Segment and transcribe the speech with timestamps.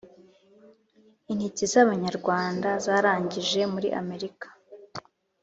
[1.31, 4.47] Intiti z’ Abanyarwanda zarangije muri Amerika